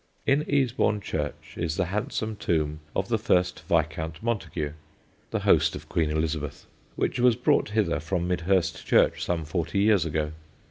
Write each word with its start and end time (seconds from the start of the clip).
In 0.25 0.41
Easebourne 0.49 0.99
church 0.99 1.53
is 1.57 1.75
the 1.77 1.85
handsome 1.93 2.35
tomb 2.35 2.79
of 2.95 3.07
the 3.09 3.19
first 3.19 3.59
Viscount 3.69 4.23
Montagu 4.23 4.73
(the 5.29 5.41
host 5.41 5.75
of 5.75 5.89
Queen 5.89 6.09
Elizabeth), 6.09 6.65
which 6.95 7.19
was 7.19 7.35
brought 7.35 7.69
hither 7.69 7.99
from 7.99 8.27
Midhurst 8.27 8.83
church 8.83 9.23
some 9.23 9.45
forty 9.45 9.77
years 9.77 10.03
ago. 10.03 10.31